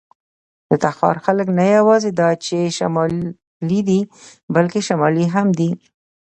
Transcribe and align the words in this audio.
د 0.69 0.71
تخار 0.83 1.17
خلک 1.25 1.47
نه 1.59 1.65
یواځې 1.77 2.09
دا 2.21 2.29
چې 2.45 2.57
شمالي 2.77 3.81
دي، 3.89 3.99
بلکې 4.55 4.79
شمالي 4.87 5.25
هم 5.35 5.47
دي. 5.59 5.69